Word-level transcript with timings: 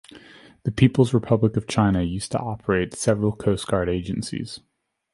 The 0.63 0.71
Peoples 0.71 1.13
Republic 1.13 1.55
of 1.57 1.67
China 1.67 2.01
used 2.01 2.31
to 2.31 2.39
operate 2.39 2.95
several 2.95 3.33
coast 3.35 3.67
guard 3.67 3.87
agencies. 3.87 4.59